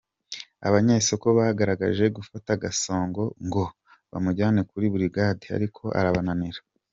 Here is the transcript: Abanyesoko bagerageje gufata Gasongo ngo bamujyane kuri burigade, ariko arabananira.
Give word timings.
Abanyesoko 0.67 1.25
bagerageje 1.37 2.05
gufata 2.17 2.49
Gasongo 2.63 3.23
ngo 3.45 3.63
bamujyane 4.11 4.59
kuri 4.69 4.85
burigade, 4.91 5.45
ariko 5.57 5.83
arabananira. 5.99 6.61